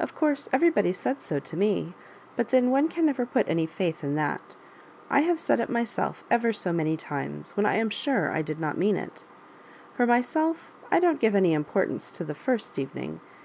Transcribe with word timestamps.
Of 0.00 0.12
course 0.12 0.48
everybody 0.52 0.92
said 0.92 1.22
so 1.22 1.38
to 1.38 1.56
me; 1.56 1.94
but 2.34 2.48
then 2.48 2.72
one 2.72 2.88
can 2.88 3.06
never 3.06 3.24
put 3.24 3.48
any 3.48 3.64
faith 3.64 4.02
in 4.02 4.16
that 4.16 4.56
I 5.08 5.20
have 5.20 5.38
said 5.38 5.60
it 5.60 5.70
myself 5.70 6.24
ever 6.28 6.52
so 6.52 6.72
many 6.72 6.96
times 6.96 7.56
when 7.56 7.64
I 7.64 7.76
am 7.76 7.88
sure 7.90 8.32
I 8.32 8.42
did 8.42 8.58
not 8.58 8.76
mean 8.76 8.96
it 8.96 9.22
For 9.94 10.04
myself, 10.04 10.74
I 10.90 10.98
don't 10.98 11.20
give 11.20 11.36
any 11.36 11.52
importance 11.52 12.10
to 12.10 12.24
the 12.24 12.34
first 12.34 12.76
evening. 12.76 13.20